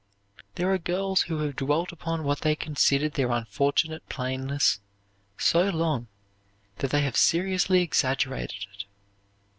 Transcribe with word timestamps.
There 0.55 0.73
are 0.73 0.79
girls 0.79 1.21
who 1.21 1.37
have 1.45 1.55
dwelt 1.55 1.91
upon 1.91 2.23
what 2.23 2.41
they 2.41 2.55
consider 2.55 3.07
their 3.07 3.29
unfortunate 3.29 4.09
plainness 4.09 4.79
so 5.37 5.69
long 5.69 6.07
that 6.77 6.89
they 6.89 7.01
have 7.01 7.15
seriously 7.15 7.83
exaggerated 7.83 8.65
it. 8.73 8.85